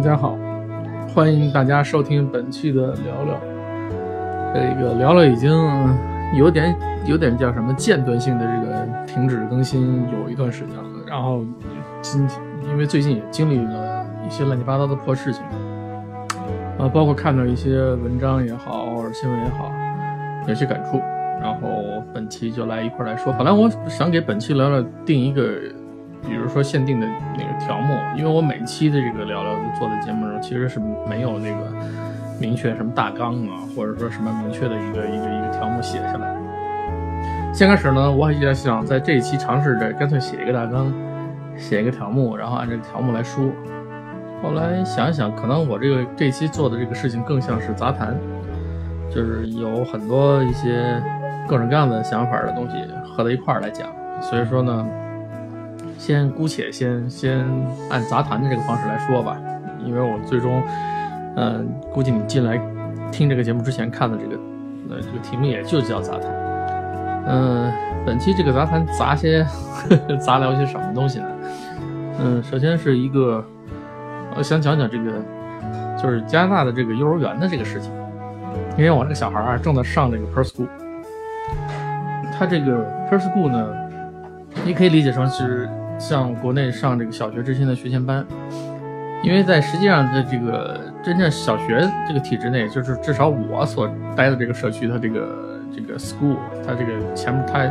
[0.00, 0.34] 大家好，
[1.14, 3.38] 欢迎大家收听本期的聊聊。
[4.54, 5.52] 这个聊聊已经
[6.34, 6.74] 有点
[7.04, 11.44] 有点叫什么间断性的这个停止更新有一段时间了，然后
[12.00, 15.42] 今天因为最近也经历了一些乱七八糟的破事情，
[16.78, 19.70] 啊，包括看到一些文章也好或者新闻也好，
[20.48, 20.96] 有些感触，
[21.42, 21.68] 然后
[22.14, 23.30] 本期就来一块来说。
[23.34, 25.44] 本来我想给本期聊聊定一个。
[26.28, 31.70] 比如说限定的那个条目，因为我每期的这个聊聊做的节目中，其实是没有那个
[32.40, 36.36] 明确什么大纲啊，或者说什么明确的一个一个一个条目写下来。
[37.54, 40.92] 先开始呢，我也想在这一期尝试着干脆写一个大纲，
[41.56, 43.44] 写一个条目，然后按这个条目来说。
[44.42, 48.16] 后来想一想，可能我这个这期做的这个事情更像是杂谈，
[49.14, 51.00] 就是有很多一些
[51.46, 53.86] 各种各样的想法的东西合在一块儿来讲。
[54.20, 54.84] 所以说呢。
[56.00, 57.44] 先姑且先先
[57.90, 59.36] 按杂谈的这个方式来说吧，
[59.84, 60.62] 因为我最终，
[61.36, 62.58] 嗯，估计你进来
[63.12, 64.40] 听这个节目之前看的这个，
[64.88, 66.22] 呃，这个题目也就叫杂谈。
[67.26, 67.70] 嗯，
[68.06, 71.26] 本期这个杂谈杂些呵呵 杂聊些什么东西呢？
[72.18, 73.44] 嗯，首先是一个，
[74.38, 75.12] 我想讲讲这个，
[76.02, 77.92] 就是加拿大的这个幼儿园的这个事情，
[78.78, 80.66] 因为我这个小孩啊正在上这个 per school，
[82.38, 83.68] 他这个 per school 呢，
[84.64, 85.68] 你可以理解成是。
[86.00, 88.24] 像国内上这个小学之前的学前班，
[89.22, 97.70] 因为在实际上的这个真正小学这个体制内，就是至少我所待的这个社区，它这个这个 school，它这个前面它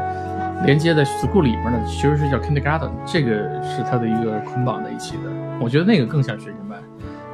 [0.63, 3.31] 连接在 school 里面呢，其实是叫 kindergarten，这个
[3.63, 5.23] 是它的一个捆绑在一起的。
[5.59, 6.79] 我觉得那个更像学前班。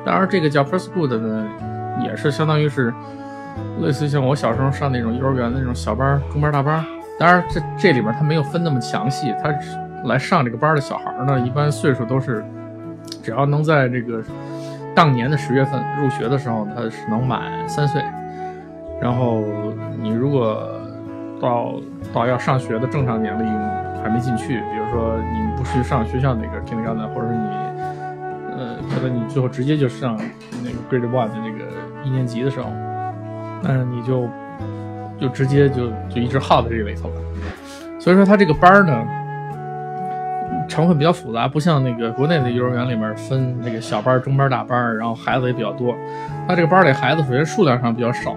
[0.05, 1.47] 当然，这个叫 preschool 的呢，
[2.05, 2.93] 也是相当于是
[3.81, 6.85] 类似像我小时候上那种幼儿园的那种小班、中班、大班。
[7.19, 9.77] 当然，这这里面它没有分那么详细，它是。
[10.05, 12.43] 来上这个班的小孩呢，一般岁数都是，
[13.23, 14.23] 只要能在这个
[14.93, 18.01] 当年的十月份入学的时候，他是能满三岁。
[19.01, 19.43] 然后
[20.01, 20.61] 你如果
[21.41, 21.73] 到
[22.13, 23.45] 到要上学的正常年龄
[24.01, 27.47] 还没进去，比如说你不去上学校那个 kindergarten，或者是你
[28.57, 30.17] 呃，可能你最后直接就上
[30.63, 31.65] 那个 grade one 的那个
[32.03, 32.69] 一年级的时候，
[33.61, 34.29] 那你就
[35.19, 37.15] 就直接就就一直耗在这里头了。
[37.99, 39.24] 所以说他这个班呢。
[40.67, 45.95] 成分比较复杂，不像那个国内的幼儿园里面分那个小班、中班、大班，然后孩子也比较多。
[46.47, 48.35] 他这个班里孩子首先数量上比较少，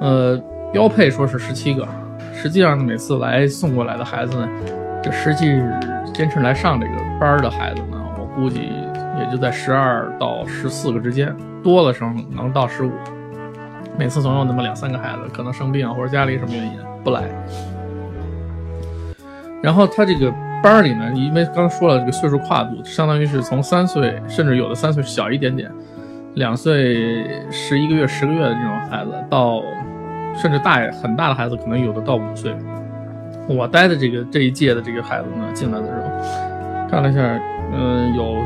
[0.00, 0.40] 呃，
[0.72, 1.86] 标配说是十七个，
[2.32, 4.48] 实际上，每次来送过来的孩子呢，
[5.02, 5.60] 这实际
[6.12, 8.70] 坚持来上这个班的孩子呢，我估计
[9.18, 12.92] 也就在十二到十四个之间，多了时候能到十五。
[13.98, 17.22] 每次总有那么两三个孩子可能生病或者家里什么原因不来，
[19.62, 20.32] 然后他这个。
[20.64, 25.70] 班里呢，因为刚说了这个岁数跨度，相当于是从三岁，甚至有的三岁小一点点，
[26.36, 29.60] 两岁十一个月、十个月的这种孩子，到
[30.34, 32.56] 甚至大很大的孩子，可能有的到五岁。
[33.46, 37.20] 我待的这个这一届的这个孩子呢，进来的时候看了一下，
[37.74, 38.36] 嗯，有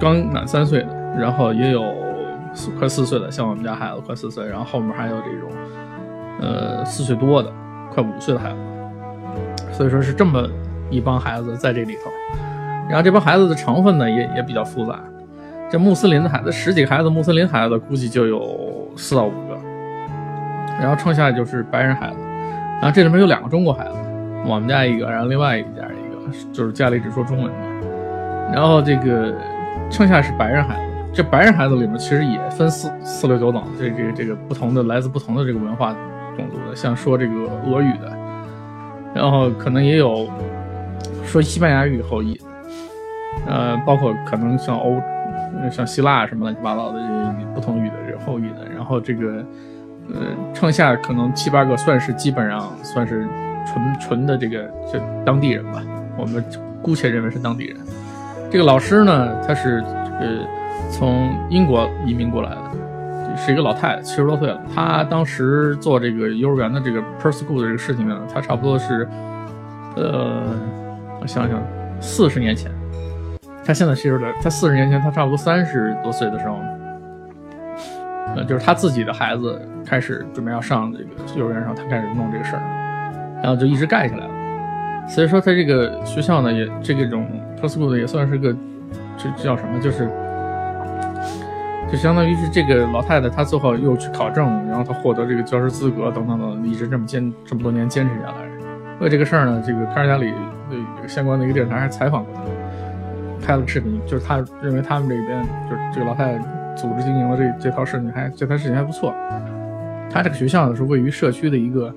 [0.00, 1.94] 刚满三岁的，然后也有
[2.76, 5.48] 快四岁的，像我们家孩子快四岁，然后后面还有这种
[6.40, 7.48] 呃四岁多的，
[7.94, 8.56] 快五岁的孩子，
[9.72, 10.44] 所以说是这么。
[10.90, 12.10] 一帮孩子在这里头，
[12.88, 14.98] 然后这帮孩子的成分呢也也比较复杂。
[15.70, 19.58] 这穆斯林的孩子十几个孩子，穆斯林孩子估计就有四到五个，
[20.80, 22.16] 然后剩下就是白人孩子。
[22.80, 23.94] 然后这里面有两个中国孩子，
[24.46, 27.52] 我们家一个，然后另外一家一个，就是家里只说中文的。
[28.54, 29.34] 然后这个
[29.90, 30.80] 剩下是白人孩子。
[31.12, 35.94] 这白人孩子里面其实也分四四六九等，这这这个不同的来自不同的这个文化
[36.34, 37.32] 种族的，像说这个
[37.66, 38.10] 俄语的，
[39.14, 40.26] 然后可能也有。
[41.24, 42.40] 说西班牙语后裔，
[43.46, 44.98] 呃，包括可能像欧，
[45.70, 49.44] 像希腊什么乱七八糟的这不同语的这个后裔的，然后这个，
[50.08, 50.20] 呃，
[50.54, 53.28] 剩下可能七八个算是基本上算是
[53.66, 55.82] 纯纯的这个就当地人吧，
[56.16, 56.42] 我们
[56.82, 57.76] 姑且认为是当地人。
[58.50, 59.84] 这个老师呢，他是
[60.18, 60.46] 这个
[60.90, 64.58] 从英国移民过来的，是一个老太太，七十多岁了。
[64.74, 69.06] 她当时做这个幼儿园的这个 per school 的这个事情呢，她差不多是，
[69.94, 70.42] 呃。
[71.20, 71.60] 我想想，
[72.00, 72.70] 四十年前，
[73.64, 76.56] 他现在其实的，他四十年前，他差不多三十多岁的时候，
[78.36, 82.62] 呃，就是他自己的孩子开始准备要上这个幼儿园上，他开始弄这个事儿，
[83.42, 84.30] 然后就一直干下来了。
[85.08, 87.26] 所以说，他这个学校呢，也这个种
[87.60, 88.52] preschool 也算是个，
[89.16, 89.78] 这这叫什么？
[89.80, 90.08] 就是，
[91.90, 98.34] 就相当于是这个老太太，她最后又去考证，然后她获得这个教师资格等等等，一直这么坚这么多年坚持下来。
[99.00, 100.32] 为这个事儿呢，这个卡尔加里。
[101.08, 102.32] 相关的一个电视台还采访过
[103.40, 106.44] 他，拍了视频，就是他认为他们这边就是这个老太太
[106.76, 109.14] 组织经营的这这套事情还这套事情还不错。
[110.10, 111.92] 他这个学校呢是位于社区的一个，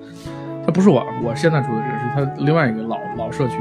[0.66, 3.58] 他不是我我现在住的这个，是他另外一个老老社区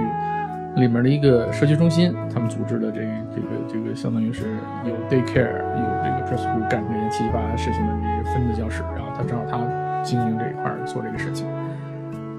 [0.75, 3.01] 里面的一个社区中心，他们组织的这
[3.35, 4.43] 这个这个相当于是
[4.85, 11.47] 有 daycare 有这个 preschool 干这些七七八八事情的这个分的教室，然后他正好他经营这一块做这个事情，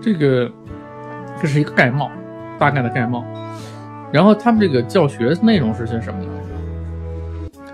[0.00, 0.50] 这个
[1.41, 2.11] 这是一个概貌，
[2.62, 3.25] 大概的概貌。
[4.12, 6.29] 然后他们这个教学内容是些什么呢？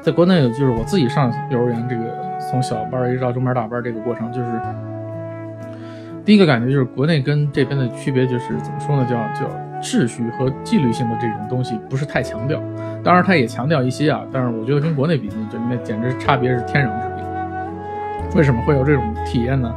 [0.01, 2.05] 在国内就是我自己上幼儿园，这个
[2.51, 4.49] 从小班一直到中班大班这个过程，就是
[6.25, 9.05] 第一个感觉就是国内跟这边的区别就是怎么说呢？
[9.05, 9.47] 叫叫
[9.83, 12.59] 秩序和纪律性的这种东西不是太强调。
[13.05, 18.39] 当然，他也强调一些啊，但是我觉得跟国内比，就那简直差别是天壤之别。
[18.39, 19.71] 为什么会有这种体验呢？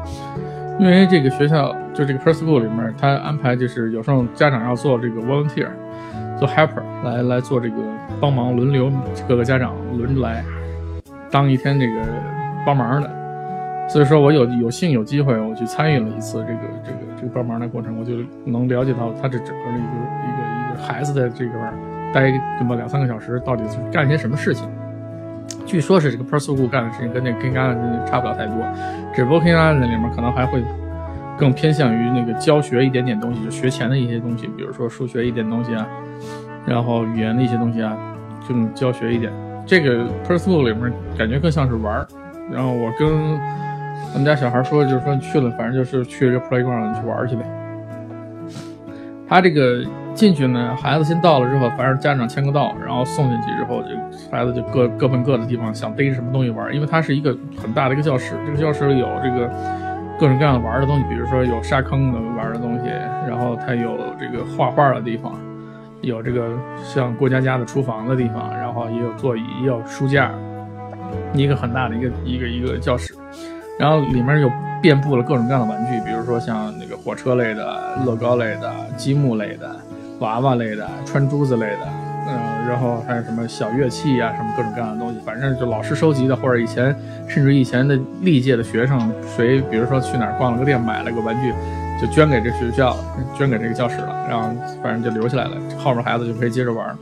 [0.80, 5.68] 因为这个学校就这个 Per School 里面，他安排就是有时候家长要做这个 volunteer。
[6.40, 7.76] 做 helper 来来做这个
[8.20, 8.92] 帮忙，轮流
[9.28, 10.44] 各个家长轮着来
[11.30, 12.02] 当一天这个
[12.66, 13.08] 帮忙的，
[13.88, 19.88] 所以说我有有幸有机会我去参与了一次这个这个这个帮忙的过程，我就能了解到他这整个的一个
[20.24, 21.72] 一个一个孩子在这块
[22.12, 24.68] 待这么两三个小时，到底是干些什么事情。
[25.68, 28.56] 据说是这个 Per School 干的事情跟那 kina 案子差不了太多，
[29.14, 30.64] 只不过 kina 案子里面可能还会
[31.38, 35.88] 更偏向于那个教学一点点东西，就学前的一些东西，比如说数学一点东西啊。
[36.66, 37.98] 然后语言的一些东西啊，
[38.48, 39.32] 就教学一点。
[39.66, 42.08] 这个 preschool 里面感觉更像是玩儿。
[42.52, 43.10] 然后我跟
[44.14, 47.44] 我们家小孩说，就是说去了，反正就是去这个 playground 去玩去呗。
[49.28, 49.84] 他这个
[50.14, 53.90] 进去呢，孩子先到了之后，反正家长签个到，然后送进去之后，就
[54.30, 56.72] 孩子就各各奔各的地方，想逮什么东西玩。
[56.76, 59.50] 因为它是一个很大的一个教室，这个教室有这个
[60.22, 62.86] 各种各样的玩的东西，比如说有沙坑的玩的东西，
[63.28, 65.34] 然后它有这个画画的地方。
[66.02, 70.32] 有这个像过家家的厨房的地方，然后也有座椅，也有书架，
[71.34, 73.16] 一个很大的一个一个一个教室，
[73.80, 79.76] 然后里面又遍布了各种各样的玩具，比如说像那个火车类的、乐高类的、积木类的、
[80.20, 81.88] 娃娃类的、穿珠子类的，
[82.68, 86.96] 然后还有什么小乐器啊，什么各种各样的东西，反正就老师收集的，或者以前
[87.28, 91.54] 甚至以前的历届的学生，谁比如说去哪儿逛了个店，买了个玩具。
[92.02, 92.98] 就捐给这学校，
[93.38, 94.50] 捐给这个教室了，然后
[94.82, 96.98] 反正就留下来了，后面孩子就可以接着玩。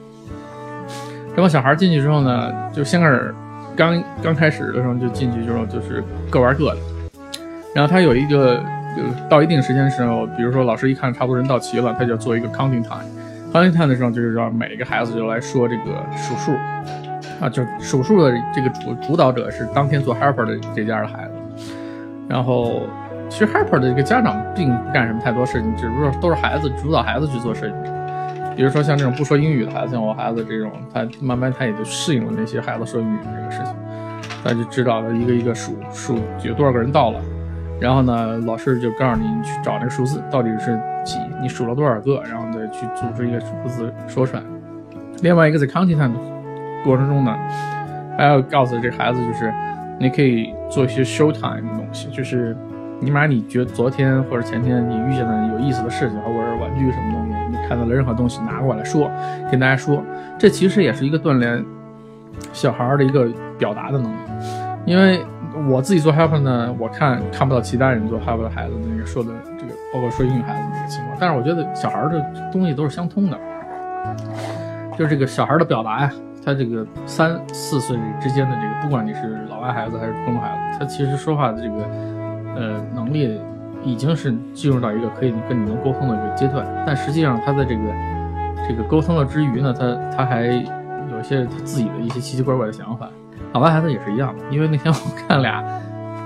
[1.34, 3.34] 这帮小孩进去之后呢，就先开始
[3.78, 6.82] 刚刚开始的时候就进去之后就是各玩各的，
[7.74, 8.62] 然后他有一个
[9.30, 13.06] 到一定时间的时候，比如说老师一看差不多人到齐了，他就做一个 counting time
[13.52, 16.52] time 的时候就是让每一个孩子就来说这个数数
[17.42, 21.32] 啊，就数数的这个主主导者是当天做 helper 的这家的孩子，
[22.28, 22.84] 然后。
[23.32, 28.56] 其实 Hyper 的这个家长并不干什么太多事情，只不过都是孩子主导孩子去做事情。
[28.56, 33.76] 比如说像这种不说英语的孩子，像我孩子这种，他慢慢他也就适应了那些孩子说英语这个事情，
[34.44, 37.22] 他就知道了一个一个数数有多少个人到了，
[37.80, 44.44] 然后呢，老师就告诉你去找那个数字到底是几，你数了多少个，然后再去组织一个数字说出来。
[45.22, 46.14] 另外一个在 counting time
[46.84, 47.36] 过程中呢，
[48.18, 49.54] 还要告诉这孩子就是
[50.00, 52.56] 你可以做一些 show time 的东西，就是。
[53.02, 59.10] 你把你觉昨天或者前天你遇见的有意思的事情，或者是玩具什么东西，你看到了任何东西拿过来说，
[59.50, 60.04] 跟大家说，
[60.38, 61.64] 这其实也是一个锻炼
[62.52, 64.18] 小孩的一个表达的能力。
[64.86, 65.24] 因为
[65.70, 71.18] 我自己做 helper 呢，我看看不到其他人做 helper 的孩子那个说的这个，包括说英语孩子那个情况。
[71.20, 73.38] 但是我觉得小孩的东西都是相通的，
[74.98, 76.12] 就是这个小孩的表达呀，
[76.46, 82.20] 他这个三四岁之间的这个，不管你是老外孩子还是中国孩子，他其实说话的这个。
[82.56, 83.40] 呃，能力
[83.86, 87.84] 已经是进入到一个可以跟你能沟通的一个阶段，但实际上他在这个
[88.68, 93.08] 这个沟通的之余呢，他他还有一些他自己的一些奇奇怪怪的想法。
[93.54, 95.64] 老外孩子也是一样的，因为那天我看俩，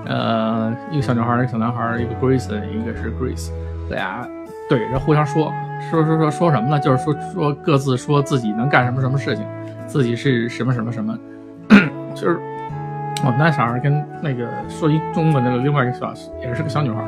[0.06, 3.52] 呃，一个小女孩，一个小男孩，一个 Grace，一个是 Grace，
[3.90, 4.28] 俩
[4.70, 5.52] 怼着互相说
[5.90, 6.80] 说说说说什么呢？
[6.80, 9.46] 就是说说各自说自己能干什么什么事情，
[9.88, 11.18] 自己是什么什么什么，
[12.16, 12.40] 就是。
[13.26, 17.02] 我们家小孩跟那个说一中文的另外一个小也是个小女孩，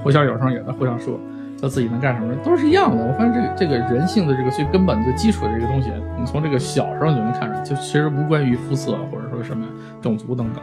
[0.00, 1.18] 互相有时候也在互相说，
[1.60, 3.04] 他自己能干什么，都是一样的。
[3.04, 9.66] 我发现这个这个人性的这个最根本、最基础的这个东西，你从这个小时候就能看出来，就其实无关于肤色或者说什么
[10.00, 10.62] 种族等等。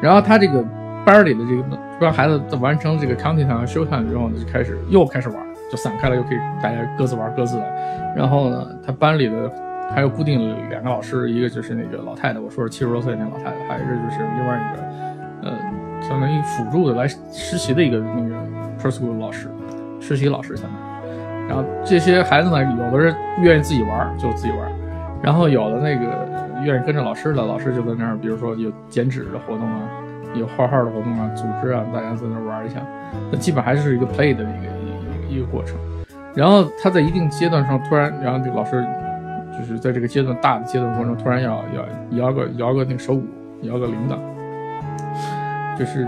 [0.00, 0.64] 然后他这个
[1.04, 5.38] 班里的这个让孩子完成这个 counting time 和 show time 之后呢，就开始又开始玩，
[5.70, 7.64] 就散开了，又可以大家各自玩各自的。
[8.16, 9.50] 然后呢，他班里的。
[9.90, 15.58] 还有固定两个老师，一个就是那个老太太，我说是七十多岁那老太太，还有一个就是另外一个，呃，
[16.02, 18.36] 相当于辅助的来实习的一个那个
[18.78, 19.48] preschool 老师，
[20.00, 21.48] 实习老师相当于。
[21.48, 24.70] 然后这些孩子呢，有的人愿意自己玩就自己玩，
[25.22, 26.28] 然后有的那个
[26.62, 29.80] 愿意跟着老师的，老师就在那儿，比如说有剪纸的活动啊，
[30.34, 32.80] 有画画的活动啊，组织啊，大家在那儿玩一下，
[33.32, 34.68] 那基本还是一个 play 的一个
[35.30, 35.76] 一一个过程。
[36.34, 38.86] 然后他在一定阶段上突然，然后这个老师
[39.58, 43.24] 就是在这个阶段大的阶段过程中，突然要要摇个摇个那个手鼓，
[43.62, 44.18] 摇个铃铛，
[45.78, 46.06] 就是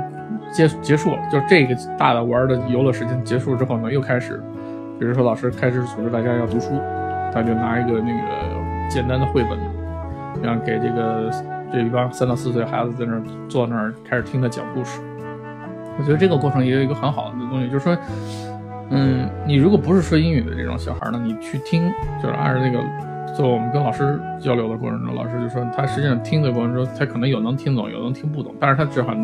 [0.52, 4.42] 结结束了，就这个大的玩的游乐时间结束之后呢，又开始。
[4.98, 6.78] 比如说，老师开始组织大家要读书，
[7.32, 9.58] 他就拿一个那个简单的绘本，
[10.42, 11.30] 然后给这个
[11.72, 15.00] 这一帮三到四岁孩子在那儿坐那儿开始听他讲故事。
[15.98, 17.96] 我觉得这个过程也有一个很好的东西，就是说，
[18.90, 21.90] 嗯，你如果不是说英语的这种小孩呢，你去听，
[22.22, 22.78] 就是按照那个
[23.34, 29.14] 做我们跟老师交流的过程中，老师就说他实际上听的过程中，他可能有能听懂，有能听不懂，但是他至少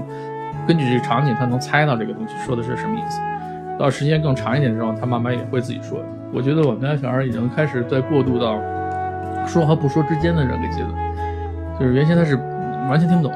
[0.67, 3.21] 根据这个场景，他能猜到这个东西说的是什么意思。
[3.79, 5.99] 到时间更长一点之后，他慢慢也会自己说。
[6.33, 8.59] 我觉得我们家小孩已经开始在过渡到
[9.47, 12.37] 说和不说之间的这个阶段，就是原先他是
[12.89, 13.33] 完全听不懂，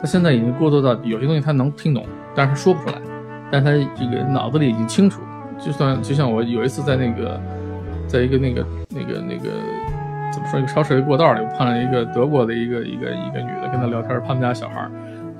[0.00, 2.94] 他现在已经过渡到有些东西他能听懂，但是他说不出来，
[3.50, 5.20] 但他这个脑子里已经清楚。
[5.58, 7.40] 就算就像我有一次在那个，
[8.06, 9.50] 在一个那个那个那个
[10.32, 14.88] 怎么说一个超市的过道里，我碰上一个德国的一个一个一个女的跟他聊天，他们家小孩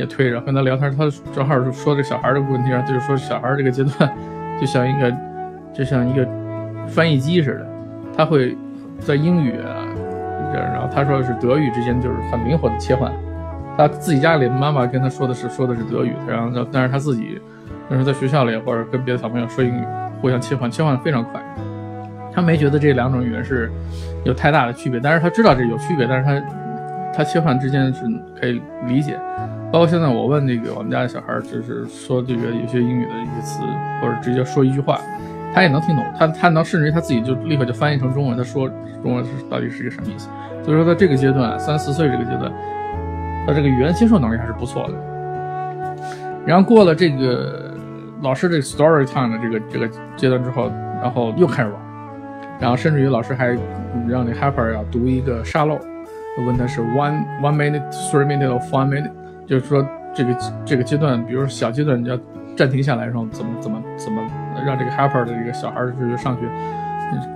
[0.06, 4.12] 推着跟他聊天，他正好是说这小孩的问题，然后就是说小孩这个阶段。
[4.60, 5.12] 就像一个，
[5.74, 6.24] 就像一个
[6.86, 7.66] 翻译机似的，
[8.16, 8.56] 他会
[9.00, 9.54] 在英语，
[10.54, 13.10] 然后他说是德语之间就是很灵活的切换。
[13.76, 17.40] 他自己家里妈妈跟他说的是说的是德语，然后但是他自己，
[17.88, 19.82] 但是在学校里或者跟别的小朋友说英语，
[20.20, 21.42] 互相切换，切换非常快。
[22.32, 23.68] 他没觉得这两种语言是
[24.24, 28.04] 有太大的区别，但是他知道这有区别，但是他他切换之间是
[28.38, 29.18] 可以理解。
[29.72, 33.62] 包括现在我问那个我们家的小孩，就是说这个有些英语的一些词，
[34.02, 35.00] 或者直接说一句话，
[35.54, 38.68] 他也能听懂，他他能甚至于他自己就立刻就翻译成中文，他说
[39.02, 40.28] 中文是到底是一个什么意思。
[40.62, 42.52] 所以说在这个阶段，三四岁这个阶段，
[43.46, 44.94] 他这个语言接受能力还是不错的。
[46.44, 47.72] 然后过了这个
[48.20, 50.70] 老师这个 story time 的这个这个阶段之后，
[51.02, 51.80] 然后又开始玩，
[52.60, 53.56] 然后甚至于老师还
[54.06, 55.78] 让那 Harper 要读一个沙漏，
[56.46, 59.10] 问他是 one one minute, three minute or one minute。
[59.46, 62.18] 就是说，这个这个阶段，比如说小阶段，你要
[62.56, 64.22] 暂停下来，然后怎么怎么怎么
[64.64, 66.48] 让这个 hyper 的这个小孩就是上去，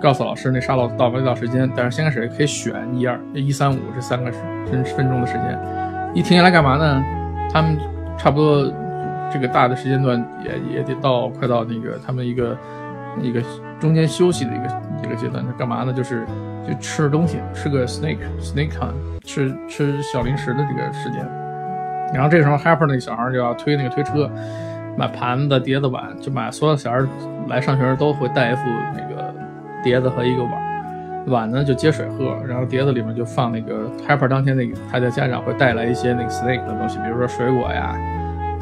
[0.01, 1.71] 告诉老师那沙漏到没到时间。
[1.75, 4.31] 但是先开始可以选一二一三五这三个
[4.67, 5.59] 分分钟的时间，
[6.15, 7.03] 一停下来干嘛呢？
[7.53, 7.79] 他们
[8.19, 8.71] 差不多
[9.33, 12.57] 这个大的时间段也也得到快到那个他们一个
[13.21, 13.43] 一个
[13.81, 15.93] 中间休息的一个一个阶段，干嘛呢？
[15.93, 16.27] 就是
[16.69, 18.95] 就吃东西，吃个 snake snake time，
[19.25, 21.27] 吃吃小零食的这个时间。
[22.15, 24.31] 然后这个时候，Harper 那个小孩就要推那个推车，
[24.97, 26.99] 买盘子、碟子、碗，就买所有小孩
[27.49, 28.63] 来上学都会带一副
[28.95, 29.35] 那个
[29.83, 30.53] 碟子和一个碗，
[31.27, 37.95] 碗呢就接水喝，然后碟子里面就放那个 Harper 当天那个他家家长会带来一些那个 snake 的东西，比如说水果呀，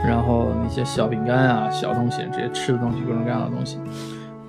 [0.06, 3.78] 然后那些小饼干啊、小东西，这些吃的东西，各种各样的东西。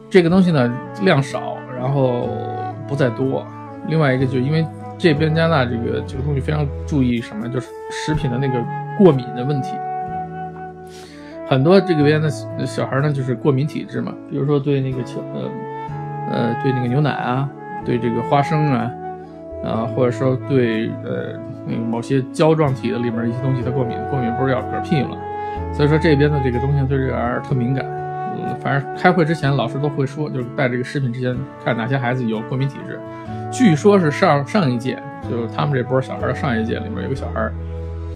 [0.10, 2.30] 这个东西呢量少，然后
[2.88, 3.46] 不再多。
[3.88, 4.66] 另外一个就因为
[4.98, 8.54] 这边加拿大这个这个东西非常注意什么，就是食品的那个。
[8.98, 9.76] 过敏的问题，
[11.48, 12.30] 很多这个边的
[12.66, 14.14] 小孩呢，就是过敏体质嘛。
[14.30, 15.00] 比如说对那个
[15.34, 15.50] 呃
[16.32, 17.50] 呃对那个牛奶啊，
[17.86, 18.92] 对这个花生啊，
[19.64, 25.18] 啊或者说对呃那个某些胶状体的里面一些东西它过敏，过敏不是要嗝屁吗？
[25.74, 27.86] 所以说这边的这个东西对这个儿特敏感。
[28.38, 31.34] 嗯，反正开会之前老师都会说，就是带这个食品之前
[31.64, 33.00] 看哪些孩子有过敏体质。
[33.50, 37.50] 据说是上上一届，就是他们这波小孩的上一届里面有个小孩。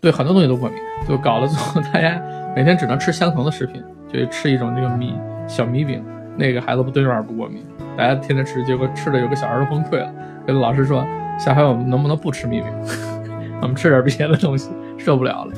[0.02, 0.78] 对很多东西都过敏，
[1.08, 2.22] 就搞了之后大家
[2.56, 5.14] 每天只能吃相同的食品，就吃一种这个米
[5.48, 6.04] 小米饼，
[6.38, 7.64] 那个孩子不对这玩意儿不过敏，
[7.98, 10.10] 大家天天吃，结果吃的有个小孩都崩溃了，
[10.46, 11.06] 跟老师说
[11.38, 12.72] 下回我们能不能不吃米饼，
[13.62, 15.54] 我们吃点别的东西，受不了了，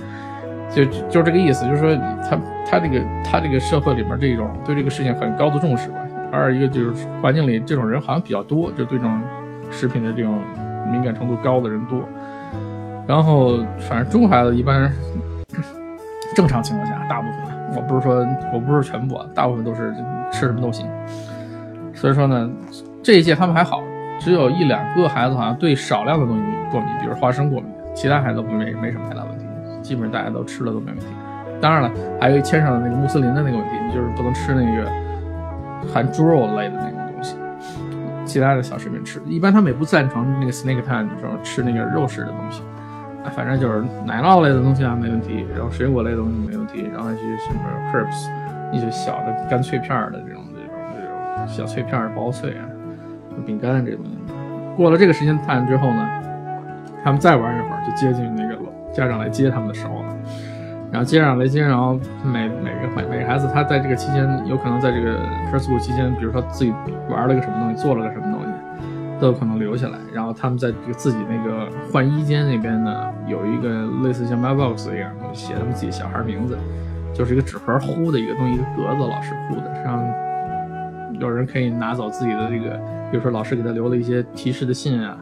[0.73, 1.95] 就就这个意思，就是说
[2.27, 5.97] 他他这个他这个社会里面这种对这个事情很高度重视吧，
[6.31, 9.21] 二一个就是环境里这种人好像比较多，就对这种
[9.69, 10.39] 食品的这种
[10.91, 12.01] 敏感程度高的人多。
[13.07, 14.91] 然后，反正中国孩子一般
[16.35, 19.93] 正常情况下，大部分我不是说我不是全部，大部分都是
[20.31, 20.87] 吃什么都行。
[21.93, 22.49] 所以说呢，
[23.03, 23.81] 这一届他们还好，
[24.19, 29.45] 只有一两个孩子好像对少量的东西过敏，比如花生过敏，其他孩子都没没什么太大问题，
[29.81, 31.07] 基本上大家都吃了都没问题。
[31.59, 34.89] 当然了，还有一牵上的那个穆斯林的那个问题，你就是不能吃那个
[35.93, 37.35] 含猪肉类的那种东西，
[38.25, 39.21] 其他的小食品吃。
[39.25, 42.63] 一般他们也不赞成那个 snake time 这种吃那个肉食的东西。
[43.29, 45.45] 反正就是奶酪类的东西啊，没问题。
[45.55, 46.89] 然后水果类的东西没问题。
[46.93, 47.59] 然后一些什么
[47.93, 48.29] herbs，
[48.71, 52.65] 一些小的干脆片的这种、这种、这种小脆片、薄脆啊、
[53.45, 54.11] 饼干这东西。
[54.75, 56.09] 过了这个时间段之后呢，
[57.03, 60.15] 他们再玩一会儿，就接近那个了家长来接他们的时候了。
[60.91, 66.73] 然后家长来接，然后每每个每每个孩子，他在这个期间，有可能在这个 preschool 期间，比如说自己
[67.09, 68.40] 玩了个什么东西，做了个什么东西，
[69.21, 69.99] 都有可能留下来。
[70.11, 76.57] 然后他们在这个自己那个换衣间那边呢，有一个类似像 mailbox 一样，写他们自己小孩名字，
[77.13, 80.03] 就是一个纸盒糊的一个东西，一个格子，老师糊的，让
[81.19, 82.71] 有人可以拿走自己的这个，
[83.11, 85.15] 比如说老师给他留了一些提示的信啊，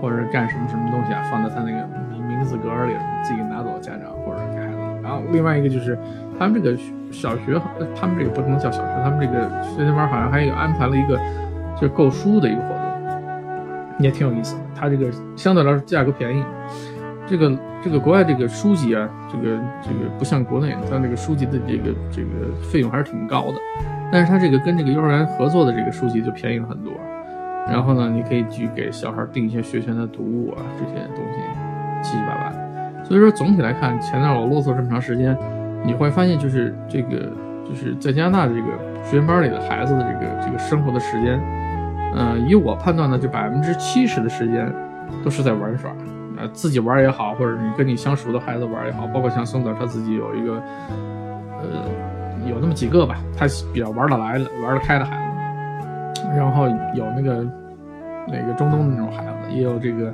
[0.00, 4.78] 或者干什么什么东西啊，放在他那个名名字格里，自己拿走，家长或者给孩子。
[5.02, 5.98] 然后另外一个就是
[6.38, 6.74] 他们这个
[7.10, 7.60] 小学，
[7.94, 11.18] 他们这个不能叫小学，他们这个学前班好像还有安排了一个
[11.76, 12.83] 就是购书的一个活动，
[13.98, 14.62] 也挺有意思的。
[14.74, 16.44] 它这个相对来说价格便宜，
[17.26, 23.54] 这个这个国外这个书籍啊，这个这个不像国内，它那个书籍的这个这个费用还是挺高的。
[24.12, 26.92] 但是它这个跟这个幼儿园合作的这个书籍就便宜了很多。
[27.66, 31.40] 然后呢，你可以去给小孩订一些学前的读物啊，这些东西
[32.02, 32.52] 七七八八。
[33.02, 35.36] 所以说总体来看，前段我啰嗦这么长时间，
[35.84, 37.32] 你会发现就是这个
[37.66, 38.68] 就是在加拿大这个
[39.02, 41.40] 学前班里的孩子的这个这个生活的时间，
[42.14, 44.72] 呃，以我判断呢，就百分之七十的时间
[45.22, 45.90] 都是在玩耍，
[46.38, 50.62] 呃，自己玩也好，或者你跟你相熟的孩子玩也好，包括像松子他自己有一个，
[51.60, 55.16] 呃，有那么几个吧，他比较玩得来的、玩得开的孩
[56.14, 57.46] 子，然后有那个
[58.28, 60.12] 那个中东的那种孩子，也有这个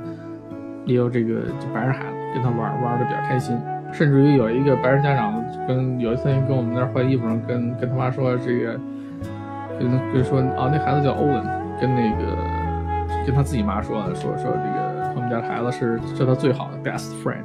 [0.85, 2.05] 也有这个就白人孩子。
[2.33, 3.59] 跟他玩玩的比较开心，
[3.91, 8.79] 甚至于有一个白人家长跟有一次跟我们那儿换衣服跟跟他妈说这个，
[9.77, 11.43] 跟跟说啊那孩子叫欧文，
[11.81, 12.37] 跟那个
[13.25, 17.43] 跟他自己妈说，说说这个他们家孩子是是他最好的 best friend，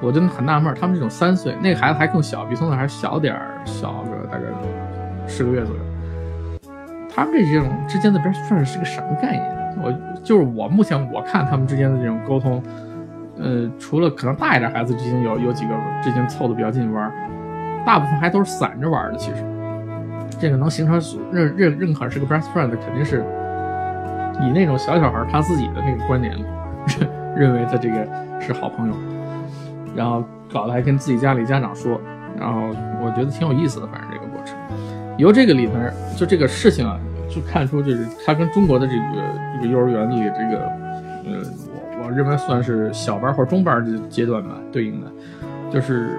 [0.00, 4.44] 我真的很纳闷，他们这种三岁那个孩子还更小，比松子还小点儿，小个大概
[5.26, 5.82] 十个月左右，
[7.14, 9.58] 他们这种之间的 best friend 是个什么概念？
[9.80, 9.92] 我
[10.24, 12.60] 就是我目前我看他们之间的这种沟通。
[13.40, 17.08] 呃，除了可能大一点孩子之间有有几个之间凑的比较近玩，
[17.86, 19.16] 大部分还都是散着玩的。
[19.16, 19.44] 其实，
[20.40, 21.00] 这个能形成
[21.30, 23.22] 认认认可是个 best friend 的，肯定是
[24.40, 26.44] 以那种小小孩他自己的那个观点里
[27.36, 28.06] 认为他这个
[28.40, 28.94] 是好朋友，
[29.94, 32.00] 然后搞得还跟自己家里家长说，
[32.38, 32.60] 然后
[33.02, 33.86] 我觉得挺有意思的。
[33.86, 34.56] 反正这个过程，
[35.16, 36.98] 由这个里面就这个事情啊，
[37.28, 39.02] 就看出就是他跟中国的这个
[39.56, 40.64] 这个幼儿园里这个
[41.24, 41.42] 呃。
[42.00, 45.06] 我认为算是小班或中班的阶段吧，对应的，
[45.70, 46.18] 就是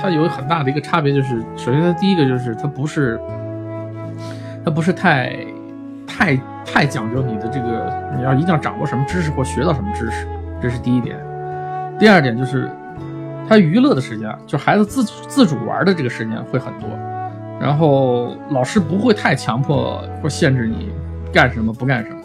[0.00, 3.20] 它有很大的一个差别，就是首先它第一个就是它不是，
[4.64, 5.36] 它不是太
[6.12, 10.26] 太太讲究你的这个你要一定要掌握什么知识或学到什么知识，
[10.60, 11.16] 这是第一点。
[11.98, 12.70] 第二点就是
[13.48, 16.88] 他娱乐的时间，就孩子自自主玩的这个时间会很多，
[17.60, 20.90] 然后老师不会太强迫或限制你
[21.32, 22.18] 干什么不干什么，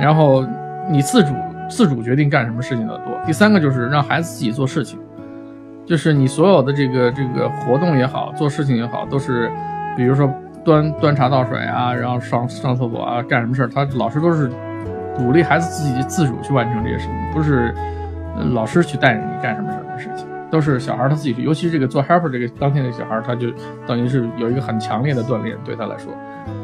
[0.00, 0.46] 然后
[0.88, 1.32] 你自主。
[1.70, 3.12] 自主决定干什么事情的多。
[3.26, 4.98] 第三个就是让孩子自己做事情，
[5.84, 9.50] 就是你所有的这个这个活动也好，做事情也好，都是，
[9.94, 10.26] 比如说
[10.68, 14.50] 端端茶倒水啊，然后上上厕所啊，干什么事儿，他老师都是
[15.16, 17.74] 鼓励孩子自己自主去完成这些事情，不是
[18.52, 21.42] 老师去带着你干什么什么事情，都是小孩他自己去。
[21.42, 23.50] 尤其是这个做 helper 这个当天的小孩，他就
[23.86, 26.12] 等于是有一个很强烈的锻炼，对他来说，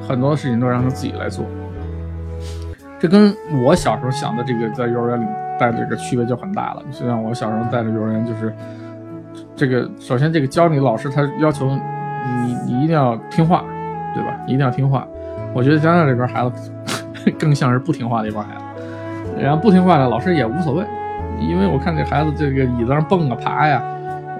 [0.06, 1.46] 很多事情都让他自己来做。
[3.00, 5.24] 这跟我小时候想的这个在幼儿园里
[5.58, 6.82] 带的这个区别就很大了。
[6.92, 8.54] 就像我小时候带的幼儿园，就是
[9.56, 11.66] 这个首先这个教你老师他要求
[12.44, 13.64] 你你一定要听话，
[14.14, 14.36] 对吧？
[14.46, 15.06] 一定要听话。
[15.52, 16.72] 我觉得加拿大这边孩子
[17.38, 18.62] 更像是不听话的一帮孩子，
[19.40, 20.84] 然后不听话的老师也无所谓，
[21.40, 23.82] 因为我看这孩子这个椅子上蹦啊爬呀。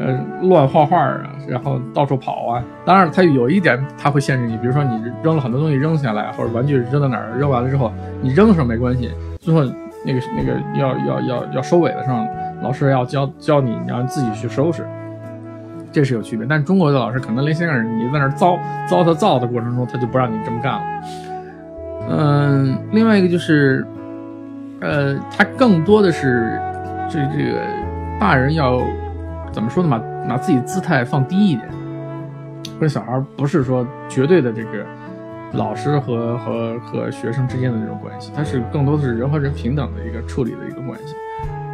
[0.01, 2.61] 呃，乱画画啊，然后到处跑啊。
[2.85, 9.63] 当然，他有一点他会限制你，比如说你扔了很多东西扔下来，或者玩具扔到哪儿，扔完了之后你扔的时候没关系，最后
[10.05, 12.27] 那个那个要要要要收尾的时候，
[12.61, 14.85] 老师要教教你，你要自己去收拾，
[15.95, 16.47] 这是有区别。
[16.47, 20.83] 但中国的老师可能连先生你在那糟糟他造的过程中，他就不让你这么干了。
[22.11, 23.87] 嗯，另外一个就是，
[24.81, 26.61] 呃，他更多的是
[27.09, 27.63] 这这个
[28.21, 28.83] 大人要。
[29.53, 29.89] 怎么说呢？
[29.89, 31.69] 把把自己姿态放低一点，
[32.81, 34.85] 跟小孩不是说绝对的这个
[35.53, 41.15] 老师和和和学生之间的这种关系，他是更多的是人和人平等的一个处理的一个关系。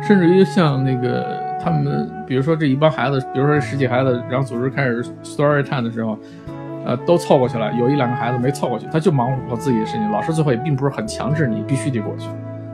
[0.02, 6.18] 甚至于像那个他们，比如说这一帮孩子，比如说十几孩子，然后组织开始 story time 的时候，
[6.84, 10.10] 呃，都凑过去了，有一两个孩子没凑过去，他就忙活自己的事情。
[10.10, 12.28] 老师最后也并不是很强制你必须得过去，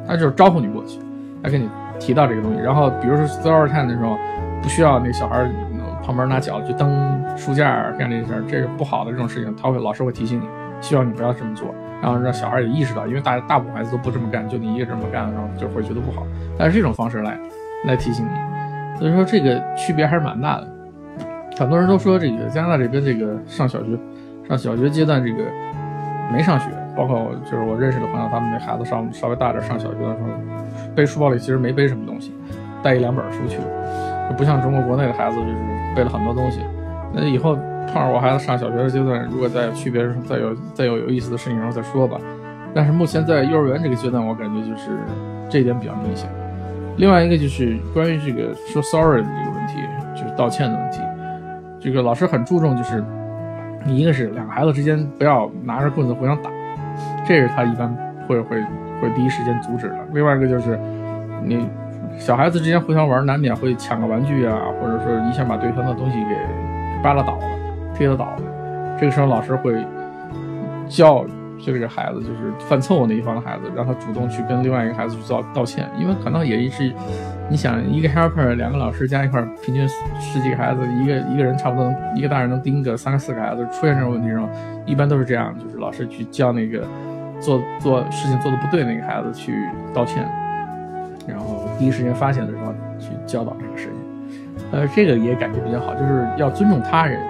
[0.07, 0.99] 他就是招呼你过去，
[1.43, 1.69] 他跟你
[1.99, 2.61] 提到这个东西。
[2.61, 4.17] 然后比如说 story time 的时候。
[4.63, 5.49] 不需要那小孩
[6.03, 6.91] 旁边拿脚去蹬
[7.37, 10.47] 书架干这些事儿，这是不好的这种事情，他会老师会提醒你。
[10.81, 11.73] 希望你不要这么做，
[12.03, 16.27] 然后让小孩也意识到，因为大大部分孩子都不这么干，就你一个这么干，然后就会觉得不好。
[16.59, 17.39] 但是这种方式来
[17.85, 18.31] 来提醒你，
[18.99, 20.69] 所以说这个区别还是蛮大的。
[21.59, 23.99] 很多人都说这个加拿大这边这个上小学
[24.49, 25.43] 上小学阶段这个
[26.33, 30.29] 没上学，包括就是我认识的朋友，他们那孩子上稍微大点上小学的时候，
[30.95, 32.35] 背书包里其实没背什么东西，
[32.83, 33.59] 带一两本书去，
[34.37, 35.57] 不像中国国内的孩子就是
[35.95, 36.61] 背了很多东西。
[37.15, 37.55] 那以后
[37.87, 42.19] 碰上我孩子上小学的阶段，如果再有区别，再有再有有意思的事情，然后再说吧。
[42.75, 44.91] 但是目前在幼儿园这个阶段，我感觉就是
[45.49, 46.29] 这一点比较明显。
[46.97, 49.75] 另外一个就是关于这个说 sorry 的这个问题，
[50.15, 51.01] 就是道歉的问题。
[51.79, 53.05] 这个老师很注重，就是
[53.85, 56.51] 你一个是两个孩子之间不要拿着棍子互相打，
[57.27, 57.95] 这是他一般
[58.27, 58.63] 会会
[59.01, 59.99] 会第一时间阻止的。
[60.15, 60.79] 另外一个就是
[61.45, 61.69] 你
[62.19, 66.35] 小孩子之间互相玩，难免会抢个玩具啊，或者说一下把对方的东西给
[67.03, 67.45] 扒拉倒了、
[67.95, 68.43] 踢了倒了。
[68.99, 69.85] 这个时候老师会
[70.89, 71.25] 教。
[71.25, 76.93] 就这个孩子，就是犯错误那一方的孩子，让他主动去跟另外一个孩子去道道歉，因为可能也是，
[77.49, 79.89] 你想一个 helper，两个老师加一块，平均
[80.21, 84.49] 十几个孩子，一个一个人差不多一个大人能盯个三个四个孩子，出现这种问题时候，
[84.85, 86.87] 一般都是这样，就是老师去叫那个
[87.41, 89.53] 做做事情做的不对那个孩子去
[89.95, 90.29] 道歉，
[91.27, 97.21] 然后第一时间发现的时候去教导这个事情，呃，这个也感觉比较好，就是要尊重他人，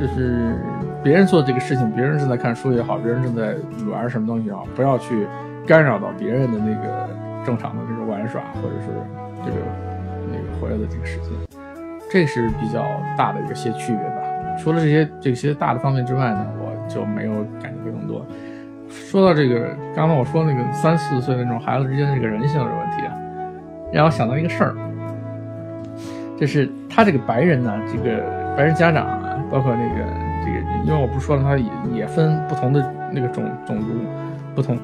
[0.00, 0.56] 就是。
[1.06, 3.54] 别人做这个事情，别人正在看书也好，别人正在
[3.88, 5.24] 玩什么东西也好，不要去
[5.64, 7.08] 干扰到别人的那个
[7.44, 8.88] 正常的这个玩耍，或者是
[9.44, 9.56] 这个
[10.32, 11.28] 那个回来的这个时间，
[12.10, 12.82] 这是比较
[13.16, 14.56] 大的一个些区别吧。
[14.58, 18.26] 除了这些这些大的方面之外呢，我就没有感觉更多。
[18.88, 23.14] 说到这个，刚刚我说那个三四岁那种孩子之间的这个人性的问题啊，
[23.92, 24.74] 让我想到一个事儿，
[26.36, 28.24] 就是他这个白人呢，这个
[28.56, 30.25] 白人家长啊，包括那个。
[30.46, 33.86] 这个，因为我不说了，它也也分不同的那个种种族，
[34.54, 34.78] 不同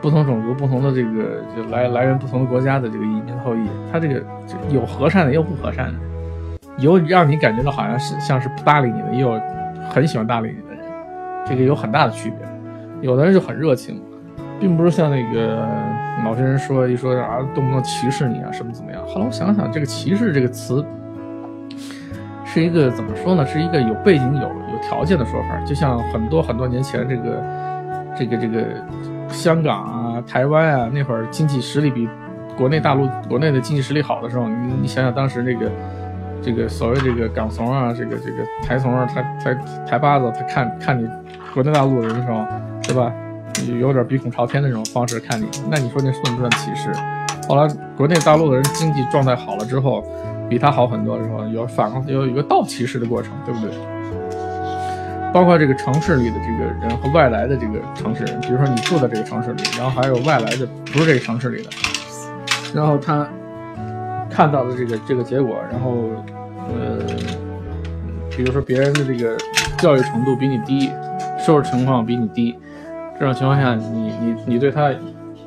[0.00, 4.22] 不同种族，不同的这个就来来源不同的国家的这个移民后裔，他这个
[4.70, 5.94] 有和善的，也有不和善的，
[6.78, 9.40] 有让你感觉到好像是像是不搭理你的，也有
[9.90, 10.84] 很喜欢搭理你的人，
[11.44, 12.38] 这个有很大的区别。
[13.00, 14.00] 有的人就很热情，
[14.60, 15.66] 并不是像那个
[16.22, 19.04] 某些人说一说啊，动不动歧视你啊，什么怎么样。
[19.06, 20.84] 后来我想想，这个歧视这个词。
[22.54, 23.44] 是一个怎么说呢？
[23.44, 25.60] 是一个有背景、有有条件的说法。
[25.64, 27.42] 就像很多很多年前，这个
[28.16, 28.64] 这个这个
[29.28, 32.08] 香港啊、台湾啊，那会儿经济实力比
[32.56, 35.68] 国内大陆国内的经济实力好的时候，你你想想当时这个
[36.40, 39.52] 这个所谓这个港怂啊，这个这个台怂啊，他他
[39.84, 41.10] 台巴子，他看看你
[41.52, 42.46] 国内大陆人的时候，
[42.82, 43.12] 是吧？
[43.80, 46.92] 有点鼻孔朝天的那种方式看你，那你说那算不算歧视？
[47.48, 50.06] 后来国内大陆的人经济状态好了之后。
[50.48, 53.70] 比他好很多的时候，有反有有一个倒骑式的过程，对不对？
[55.32, 61.70] 包括这个城市里的这个人和外来的这个城市人，比如说你住在这个城市里，然后还有外来的不是这个城市里的，
[62.72, 63.28] 然后他
[64.30, 66.04] 看到的这个这个结果，然后
[66.68, 67.04] 呃，
[68.36, 69.36] 比如说别人的这个
[69.78, 70.88] 教育程度比你低，
[71.44, 72.56] 收入情况比你低，
[73.18, 74.92] 这种情况下，你你你对他，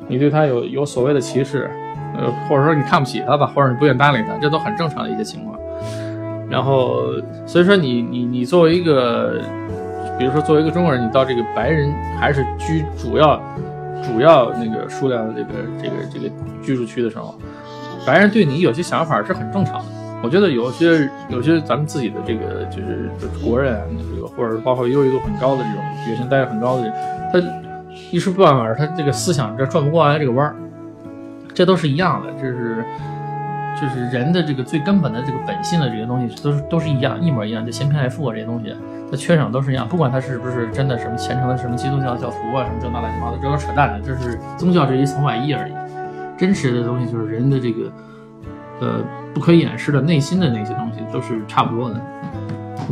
[0.06, 1.70] 你对他有有所谓的歧视。
[2.18, 5.58] 呃，或者说你看不起他吧，或者你不愿搭理他，这都很正常的一些情况。
[6.50, 7.02] 然后，
[7.46, 9.40] 所以说你你你作为一个，
[10.18, 13.40] 比如说作为一个中国人，你到这个白人还是居主要
[14.02, 15.50] 主要那个数量的这个
[15.80, 16.30] 这个这个
[16.62, 17.38] 居住区的时候，
[18.06, 19.84] 白人对你有些想法是很正常的。
[20.20, 23.08] 我觉得有些有些咱们自己的这个就是
[23.44, 23.80] 国人，
[24.14, 26.92] 这个或者包括优越度很高的这种学生，待遇很高的人，
[27.32, 27.40] 他
[28.10, 30.56] 一时半会儿他这个思想这转不过来这个弯儿。
[31.58, 32.84] 这都是一样的，这是
[33.74, 37.66] 就是人的这个最根本的这个本性的这些东西，都是都是一样，一模一样。
[37.66, 38.72] 就嫌贫爱富啊这些东西，
[39.10, 39.88] 它缺少都是一样。
[39.88, 44.00] 不管他是不是真的什么虔诚的什么基督教教徒啊，什么这那乱七八糟，这都扯淡的。
[44.00, 45.72] 这是宗教这一层外衣而已。
[46.38, 47.92] 真实的东西就是人的这个
[48.80, 49.00] 呃
[49.34, 52.00] 不可掩饰的内心的那些东西，都是差不多的。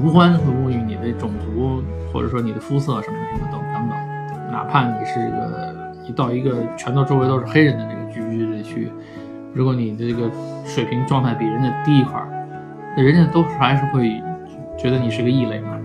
[0.02, 4.50] 无关乎于你的种族，或者说你的肤色什么什么等等等。
[4.50, 5.74] 哪怕你是一个
[6.08, 8.05] 一到一个全都周围都是黑人的这个。
[8.22, 8.92] 区去，
[9.54, 10.30] 如果你的这个
[10.64, 12.28] 水平状态比人家低一块儿，
[12.96, 14.22] 那人家都还是会
[14.76, 15.78] 觉得你是个异类嘛，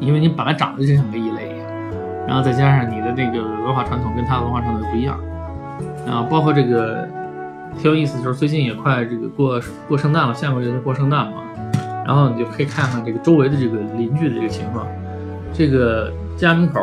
[0.00, 1.66] 因为你本来长得就像个异类一样，
[2.26, 5.18] 然后再加上你的那个文化传统跟他的文化传统不一样，
[6.06, 7.08] 啊，包括这个
[7.78, 11.42] 挺有意思，就是最近也快这个过过圣诞了，下个月就过圣诞嘛，
[12.06, 14.86] 然后你就可以看看这个周围的这个邻居的这个情况，
[15.52, 16.80] 这个家门口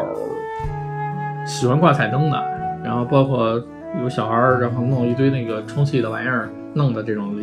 [1.45, 2.43] 喜欢挂彩灯的，
[2.84, 3.62] 然后包括。
[4.01, 7.36] 有小孩儿，然后弄一堆那个充气的玩意儿，弄的这种，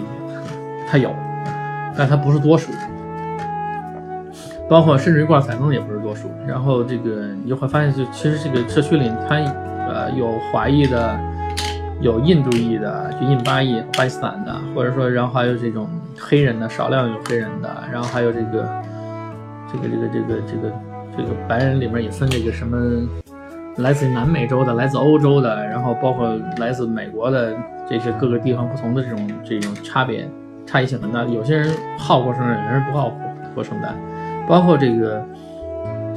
[0.88, 1.14] 他有，
[1.96, 2.72] 但他不是多数。
[4.68, 6.30] 包括甚至于挂彩灯也不是多数。
[6.46, 11.18] 然后这个你就会发现，就其实这个社区里它呃有华裔的，
[12.00, 18.68] 有印度裔的，就印巴裔、巴基斯坦的，或者说然后还有这种黑人的，少量有黑人的，然后还有这个
[19.72, 20.72] 这个这个这个这个
[21.16, 22.76] 这个白人里面也分这个什么。
[23.78, 27.54] 来自南美洲的，来自欧洲的，然后包括来自美国的，
[27.88, 30.28] 这些各个地方不同的这种这种差别
[30.66, 31.22] 差异性很大。
[31.24, 33.12] 有些人好过圣诞，有些人不好
[33.54, 33.94] 过圣诞。
[34.48, 35.24] 包括这个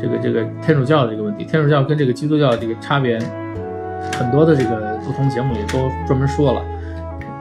[0.02, 3.20] 这个这个天主教的这个问题，天主教跟这个基督教这个差别，
[4.18, 6.62] 很多的这个不同节目也都专门说了。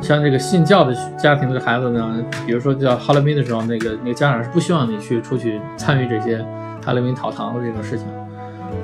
[0.00, 6.44] 像这个信教的家庭的孩子呢，比如说叫哈勒宾的时候，那个那个家长是不希望你去出去参与这些
[6.84, 8.06] 哈勒宾讨糖的这种事情。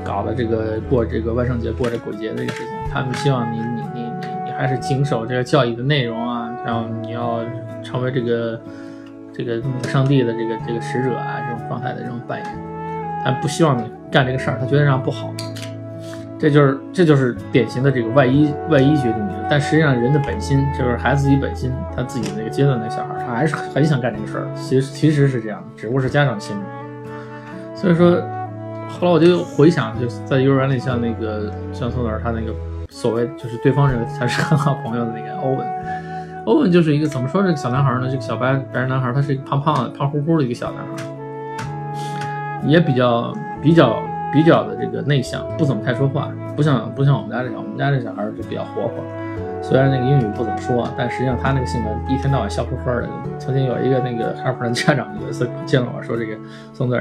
[0.04, 7.40] 搞的这个过这个万圣节过这鬼节的这个事情，他们希望你你你你你还是谨守这个教义的内容啊，然后你要
[7.82, 8.60] 成为这个
[9.32, 12.48] 这个上帝的这个这个使者啊这种状态的这种扮演，
[13.24, 15.32] 他不希望你干这个事儿，他觉得这样不好，
[16.38, 26.60] 这就是这就是典型的这个外衣外衣决定你的，但实际上人的本心就是孩子自己本心，他自己那个阶段那小孩，他还是很想干这个事儿，其实其实是这样，只不过是家长心里，
[27.74, 28.22] 所以说。
[28.88, 32.54] 后来我就回想，就是在幼儿园里，像那个像宋老师他那个
[32.88, 35.66] 所谓就是对方认为他是很好朋友的那个欧文，
[36.46, 38.08] 欧文就是一个怎么说这个小男孩呢？
[38.08, 49.04] 这个小白白人男孩，他是一个胖胖的、胖乎乎的一个小男孩，也比较比较比较的这个内向，不怎么太说话，不像不像我们家这小我们家这小孩就比较活泼。
[49.68, 53.08] 虽然那个英语不怎么说，但实际上他那个性格一天到晚笑呵呵的。
[53.36, 56.36] 曾经有一个那个哈佛的家长有一次见了我说，这个
[56.72, 56.96] 宋子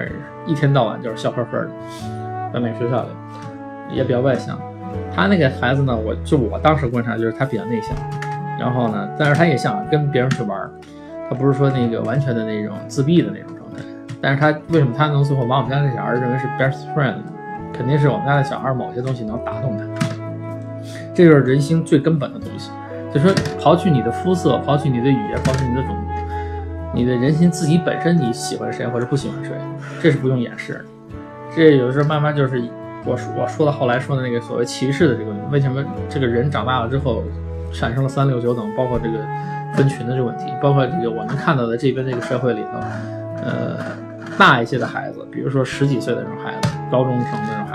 [0.48, 1.70] 一天到晚就是笑呵呵的，
[2.52, 3.10] 在那个学校里
[3.92, 4.60] 也比较外向。
[5.14, 7.96] 他那个孩子呢，我就我当时观察就是他比较内向，
[8.60, 10.60] 然后呢，但是他也想跟别人去玩，
[11.30, 13.84] 他不是说那个完全的那种自闭的那种状态。
[14.20, 17.18] 但是他为什么他能最后把我们家那小孩认为是 best friend？
[17.72, 19.86] 肯定是我们家的小孩某些东西能打动他。
[21.16, 22.70] 这就是人心最根本的东西，
[23.14, 26.22] 就说刨去你的肤色，刨去你的语言，刨去你的种族，
[26.94, 29.52] 你的人心自己本身你喜欢谁或者不喜欢谁，
[30.02, 30.86] 这是不用掩饰的。
[31.56, 32.62] 这有的时候慢慢就是
[33.06, 37.24] 我我说到后来说的那个所谓歧视的这个问题，为什么这个人长大了之后
[37.72, 39.18] 产生了三六九等，包括这个
[39.74, 42.80] 分群的这个问题，包括这个我能看到的这边这个社会里头，
[43.42, 43.78] 呃，
[44.38, 47.75] 大一些的孩子，比如说十几岁的这种孩子，高中生这种孩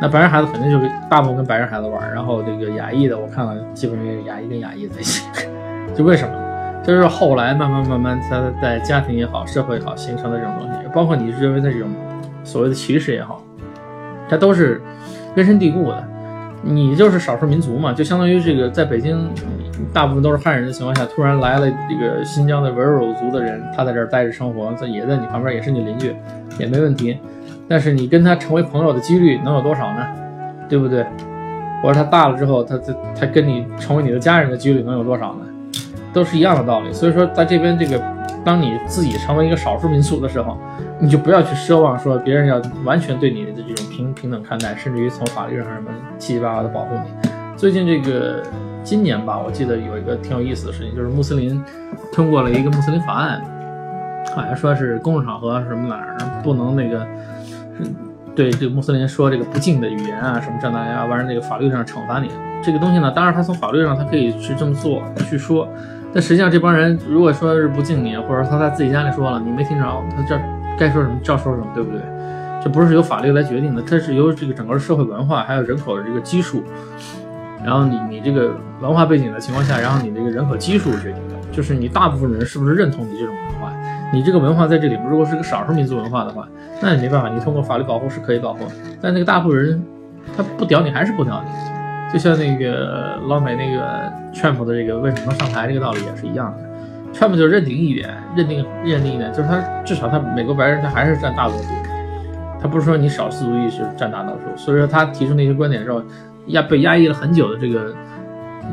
[0.00, 5.26] 那白人孩子肯定就是大部分跟白人孩子玩，然后这个亚裔的我看了，基本上亚裔跟亚裔在一起，
[5.94, 6.34] 就为什么？
[6.82, 11.88] 就是后来慢慢慢慢，他在家庭也好，社会也好形成的这种东西，包括你认为的这种
[12.42, 13.42] 所谓的歧视也好，
[14.28, 14.80] 它都是
[15.36, 16.04] 根深蒂固的。
[16.62, 19.30] 你就是少数民族嘛，就相当于这个在北京
[19.94, 26.14] 大部分都是汉人的情况下，突然来了这个新疆的维吾尔族的人，他在这儿待着生活，在也在你旁边，也是你邻居，
[26.58, 27.18] 也没问题。
[27.70, 30.04] 但是你跟他成为朋友的几率能有多少呢？
[30.68, 31.06] 对不对？
[31.80, 35.46] 或者他大了之后，他他他跟你成为你的家人的几率能有多少呢？
[36.12, 36.92] 都是一样的道理。
[36.92, 38.02] 所以说，在这边这个，
[38.44, 40.58] 当你自己成为一个少数民族的时候，
[40.98, 47.30] 你就不要去奢望说别人要完全对你的这种平平等看待，甚至于从法律上什么七七八八的保护你。
[47.56, 48.42] 最近这个
[48.82, 51.62] 今年吧，我记得有一个挺有意思的事情，就是穆斯林
[52.12, 53.40] 通过了一个穆斯林法案，
[54.34, 57.06] 好像说是公共场合什么哪儿不能那个。
[58.34, 62.30] 对这个穆斯林说这个不敬的语言啊，什么这那呀，完了那个法律上惩罚你
[62.62, 63.10] 这个东西呢？
[63.10, 65.68] 当然他从法律上他可以去这么做去说，
[66.12, 69.84] 但实际上这帮人如果说是不敬你，或者他在自己家里说了你没听着，
[70.16, 70.40] 他这
[70.78, 72.00] 该说什么照说什么，对不对？
[72.62, 76.62] 这不是由法律来决定的，它是由这个整个社会文化还有人口的这个基数，
[77.64, 83.72] 然后你你这个文化背景的情况下，然后你这个人口基数决定的，就是你大部分人是不是认同你这种文化。
[84.12, 86.48] 你这个文化在这里，如果是个少数民族文化的话，
[86.82, 88.64] 那也没办法，你通过法律保护是可以保护。
[89.00, 89.82] 但那个大部分人，
[90.36, 96.68] 他不屌你还是不屌你，就像那个老美那个 Trump 的这个为什么上台这个道理也是一样的。
[97.12, 101.68] Trump 就认定一点，认定认定一点，就是他至少他美国白人他还是占大多数，
[102.60, 104.56] 他不是说你少数族裔是占大多数。
[104.56, 106.02] 所以说他提出那些观点之后，
[106.46, 107.94] 压被压抑了很久的这个。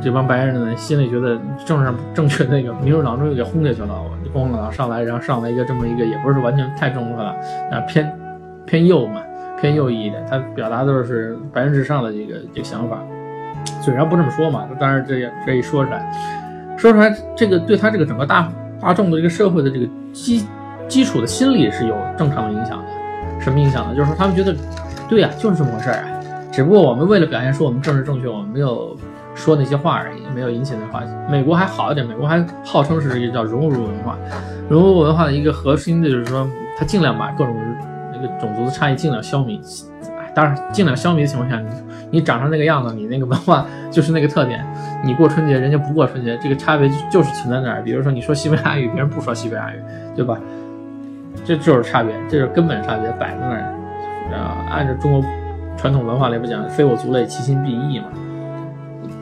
[0.02, 3.89] 这帮白人呢，心里觉得政治上正确那个民主党终于给轰下去了。
[4.34, 7.36] 共和党上来，然后上来一个这么一个，也不是完全太中和了，
[7.71, 8.13] 啊偏
[8.65, 9.21] 偏右嘛，
[9.60, 10.23] 偏右翼一点。
[10.30, 13.00] 他表达都是白人至上的这个这个想法，
[13.82, 16.12] 嘴上不这么说嘛，当然这这一说出来，
[16.78, 20.45] 说出来这个对他这个整个大大众的这个社会的这个基
[20.88, 22.86] 基础的心理是有正常的影响的。
[23.39, 23.95] 什么影响呢？
[23.95, 24.54] 就是说他们觉得，
[25.10, 26.08] 对呀，就是这么回事儿啊。
[26.52, 28.95] 只不过我们为了表现出我们政治正确，我们没有。
[29.38, 31.02] 说那些话而已，没有引起那话。
[31.30, 34.17] 美国还好一点，美国还号称是一个叫熔炉文化。
[34.67, 36.45] 熔炉文化的一个核心的就是说，
[36.78, 37.56] 他尽量把各种
[38.12, 39.62] 那个种族的差异尽量消弭。
[40.36, 41.69] 当然，尽量消弭的情况下，你
[42.12, 44.65] 你长成那个样子，你那个文化就是那个特点。
[45.04, 47.82] 你过春节，人家不过春节，这个差别就就是存在那儿。
[47.82, 49.80] 比如说，你说西班牙语，别人不说西班牙语，
[50.15, 50.38] 对吧？
[51.45, 53.73] 这就是差别，这是根本差别摆在那儿。
[54.69, 55.23] 按照中国
[55.78, 58.06] 传统文化来讲，非我族类，其心必异嘛，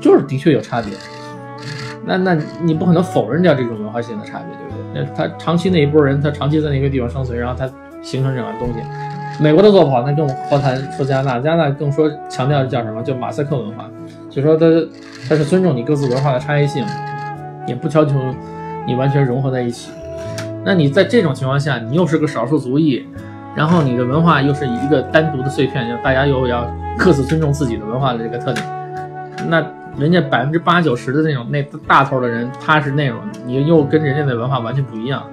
[0.06, 0.91] 就是的确有差别。
[2.06, 5.04] 那那你不可能否认掉这种文化性的差别，对不对？
[5.04, 7.68] 那他长期那一波人，他长期在那个地方生存，然后他
[8.04, 8.76] 形成这样东西。
[9.41, 11.39] 美国的做不好，那更何谈说加拿大？
[11.39, 13.02] 加拿大更说强调叫什么？
[13.02, 13.89] 叫马赛克文化，
[14.30, 14.68] 就说他
[15.28, 16.86] 他是尊重你各自文化的差异性，
[17.65, 18.13] 也不要求
[18.86, 19.89] 你完全融合在一起。
[20.63, 23.04] 那你在这种情况下，你又是个少数族裔，
[23.56, 28.63] 然后你的文化又是一个单独的碎片，就大家又要各自尊重自己的文化的这个特点。
[29.48, 29.65] 那
[29.97, 35.23] 人家百分之八九十的那种那大头的人，他是那种，你又跟人家的文化完全不一样，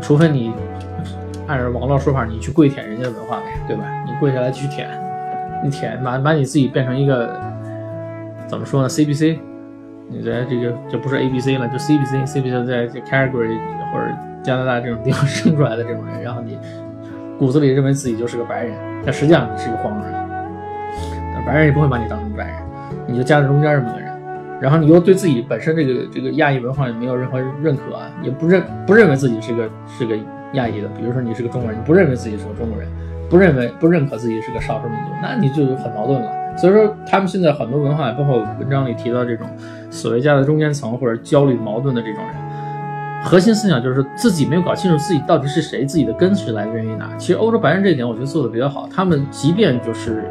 [0.00, 0.52] 除非你。
[1.48, 3.82] 按照网络说法，你去跪舔人家的文化呗，对吧？
[4.06, 4.88] 你跪下来去舔，
[5.62, 7.38] 你舔把把你自己变成一个
[8.46, 9.38] 怎么说呢？C B C，
[10.08, 13.58] 你在这个就不是 A B C 了，就 C B C，C B C 在这 category
[13.92, 14.06] 或者
[14.42, 16.56] 加拿大这种地方 生出来的这种人，然后你
[17.38, 20.14] 骨子里认为自己就是个白人，但实际上你是个黄种人，
[21.34, 22.56] 但白人也不会把你当成白人，
[23.06, 24.10] 你就夹在中间这么个人，
[24.60, 27.82] 然后你又对自己本身这个这个亚裔文化也没有任何认可，
[28.22, 30.16] 也不认不认为自己是个是个。
[30.52, 32.86] 亚裔的，比如说你是个中国人，你不认为自己是个中国人，
[33.30, 36.30] 不认为不认可自己是个少数民族，那你就很矛盾了。
[36.58, 39.46] 所以说，他们现在很多文化，包括文章里提到这种
[39.88, 42.34] 所谓夹在中间层或者焦虑矛盾的这种人，
[43.24, 47.08] 核心思想就是自己没有搞清楚自己到底是谁，自己的根是来源于哪。
[47.16, 48.86] 其实欧洲白人这一点，我觉得做的比较好。
[48.94, 50.30] 他们即便就是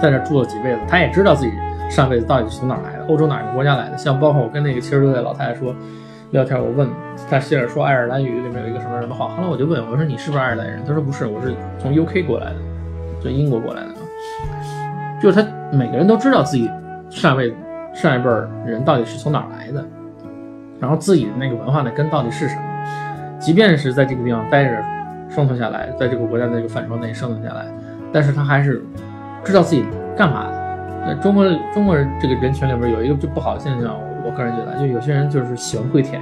[0.00, 1.50] 在这住了几辈子，他也知道自己
[1.94, 3.96] 上辈子到底是从哪来的，欧洲哪个国家来的。
[3.96, 5.74] 像包括我跟那个七十多岁老太太说。
[6.30, 6.88] 聊天，我问
[7.30, 9.28] 她，接着说爱尔兰语里面有一个什么什么话。
[9.36, 10.82] 后来我就问，我说你是不是爱尔兰人？
[10.84, 12.56] 她说不是，我是从 UK 过来的，
[13.22, 13.88] 从英国过来的。
[15.22, 16.68] 就是他每个人都知道自己
[17.08, 17.54] 上辈、
[17.94, 18.28] 上一辈
[18.66, 19.84] 人到底是从哪来的，
[20.80, 22.62] 然后自己的那个文化的根到底是什么。
[23.38, 24.82] 即便是在这个地方待着
[25.28, 27.66] 生存下来，在这个国家的这个范畴内生存下来，
[28.12, 28.84] 但是他还是
[29.44, 29.84] 知道自己
[30.16, 30.63] 干嘛的。
[31.06, 33.94] 那中国中国人这个人群里边有一个就不好的现象。
[34.26, 36.18] 我个人觉得，就有些人就是喜欢跪舔，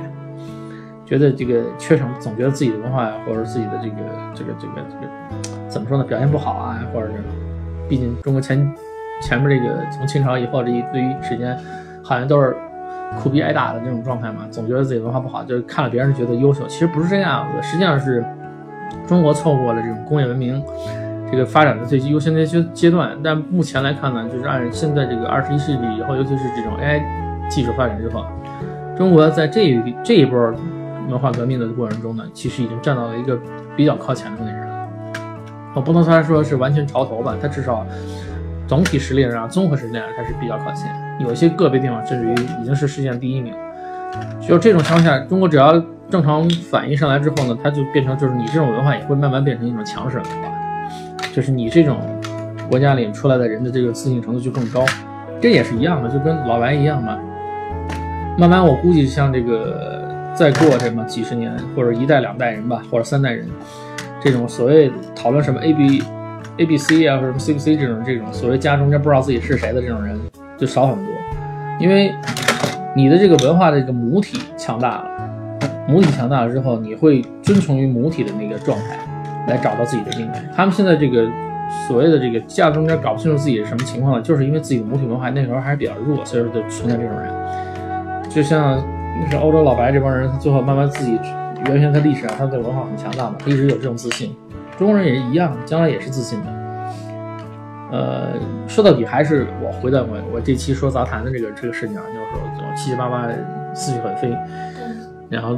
[1.07, 3.97] 觉得这个缺什么，总觉得自己的文化呀或者自己的这个
[4.35, 7.13] 这个这个这个怎么说呢，表现不好啊，或者是，
[7.89, 8.59] 毕竟中国前
[9.23, 11.57] 前面这个从清朝以后这一堆时间，
[12.03, 12.57] 好像都是
[13.21, 18.25] 苦逼挨打的这种状态嘛，总觉得自己文化不好，就是看了别人觉得优秀，其实不是这样子，实际上是
[19.07, 20.61] 中国错过了这种工业文明
[21.33, 27.03] 这个发展的最优先的阶阶段，但目前来看呢，就是按现在这个二十一世纪以后，尤其是这种 AI。
[27.51, 28.25] 技术发展之后，
[28.97, 30.39] 中国在这一这一波
[31.11, 33.39] 文化革命的过程中呢，其实已经站到了一个
[33.77, 34.89] 比较靠前的位置了。
[35.75, 37.87] 我不能说说是完全潮头吧，它至少
[38.67, 40.91] 总体实力上、综合实力上它是比较靠前。
[41.21, 43.53] 有些个别地方甚至于已经是世界第一名。
[44.41, 50.49] 就这种情况下，中国只要正常反应上来之后呢，它就变成就是你这种文化也会慢慢变成一种强势文化，
[51.35, 51.99] 就是你这种
[52.69, 54.85] 国家里出来的人的这个自信程度就更高。
[55.41, 57.19] 这也是一样的，就跟老白一样嘛。
[58.39, 63.47] 慢慢，我估计像这个再过这么几十年，或者一代两代人吧，或者三代人，
[64.23, 66.03] 这种所谓讨论什么 A B
[66.59, 70.19] A B C 啊，或者什么 C B C 这种这种所谓家中间不知道自己是谁的这种人
[70.57, 71.13] 就少很多，
[71.81, 72.15] 因为
[72.95, 75.11] 你的这个文化的这个母体强大了，
[75.89, 78.97] 母体强大了之后，你会遵从于母体的那个状态
[79.47, 80.39] 来找到自己的定位。
[80.55, 81.27] 他们现在这个
[81.87, 87.33] 所谓的这个家中间搞不清楚自己是什么情况了，就是因为自己的母体文化那时候还是比较弱，所以说就存在这种人。
[88.29, 88.83] 就像
[89.21, 91.19] 那是欧洲老白这帮人，他最后慢慢自己，
[91.67, 94.35] 原先他历史上他的文化很强大嘛，他一直有这种自信。
[94.79, 96.47] 中国人也一样，将来也是自信的。
[97.93, 98.29] 呃，
[98.67, 102.21] 说到底还是我回到我我这期说杂谈的这个这个事情啊，就是
[102.59, 103.29] 说七七八八
[103.75, 104.35] 思绪很飞，
[105.29, 105.57] 然后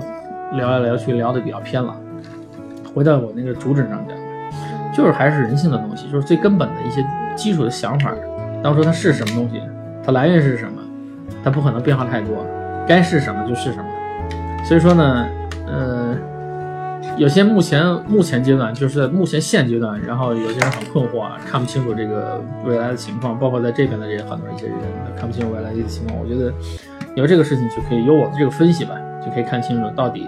[0.54, 1.96] 聊来聊去聊的比较偏了。
[2.94, 4.16] 回到我那个主旨上讲，
[4.92, 8.12] 就是还是人性的东西，就是最根本的一些基础的想法。
[8.62, 9.60] 当初它是什么东西，
[10.04, 10.80] 它来源是什么，
[11.42, 12.46] 它不可能变化太多。
[12.86, 13.84] 该是什么就是什么，
[14.64, 15.26] 所以说呢，
[15.66, 16.14] 呃，
[17.16, 24.76] 有些目前目前阶段就是在目前现阶段，然后有些人很困惑啊，看不清楚这个未来的情况，包括在这边的这些很多一些人
[25.16, 26.18] 看不清楚未来的情况。
[26.20, 26.52] 我觉得
[27.14, 30.26] 有这个事情就可以有我的这个分析吧，就可以看清楚到底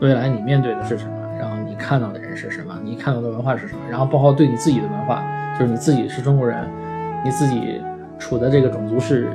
[0.00, 1.10] 未来你面对的是什么，
[1.78, 5.22] 看到的人是什么，你看到的文化是什么，然后包括对你自己的文化，
[5.58, 6.68] 就是你自己是中国人，
[7.24, 7.80] 你自己
[8.18, 9.28] 处的这个种族是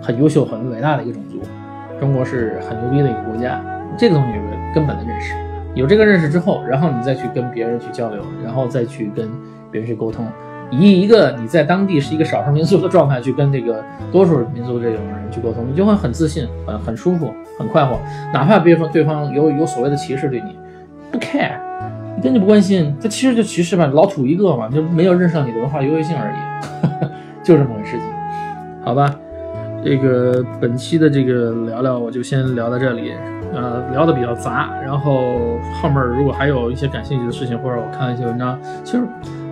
[0.00, 1.40] 很优秀、很伟大的一个种族。
[2.00, 3.60] 中国是很牛逼的一个国家，
[3.96, 5.34] 这个东西有个根本的认识，
[5.74, 9.28] 有这个认识之后，然后你再去跟别人去交流，然后再去跟
[9.70, 10.26] 别人去沟通，
[10.70, 17.96] 以一个你在当地是一个少数民族的状态去跟这个多数民族这种人去沟通，你就会很自信，很很舒服，很快活。
[18.32, 20.58] 哪怕比如说对方有有所谓的歧视对你，
[21.14, 21.56] 不 care，
[22.18, 22.94] 一点就不关心。
[23.00, 27.06] 这其实就歧视吧，老土一个嘛，就没有认识到你的文化优越性而已，
[27.46, 28.06] 就这么回事情，
[28.84, 29.14] 好吧？
[29.84, 33.12] 这个本期的这个聊聊，我就先聊到这里。
[33.52, 39.04] 呃，聊的比较杂，然后后面如果还有一些感兴趣的事情，或者我看一些文章，其实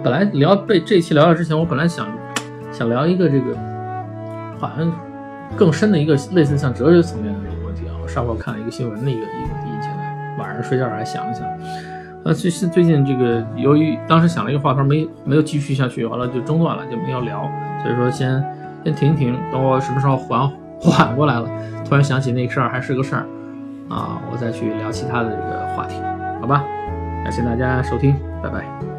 [0.03, 2.09] 本来聊被这一期聊聊之前，我本来想
[2.73, 3.55] 想聊一个这个
[4.59, 4.91] 好像
[5.55, 7.95] 更深的一个类似像哲学层面的一个问题啊。
[8.03, 9.62] 我上回看了一个新闻的一个一个，
[10.39, 11.47] 晚上睡觉还想一想。
[12.25, 17.51] 呃，最近最近这个由于当时想了一个话头没没有继续下去，完了就中断了，就没有聊，
[17.83, 18.43] 所以说先
[18.85, 20.49] 先停一停，等我什么时候缓
[20.81, 21.49] 缓过来了，
[21.85, 23.27] 突然想起那事儿还是个事儿。
[23.89, 25.97] 啊，我再去聊其他的这个话题，
[26.41, 26.65] 好吧？
[27.25, 28.92] 感谢大家收听，拜拜。